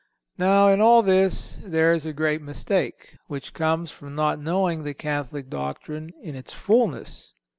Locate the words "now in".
0.39-0.81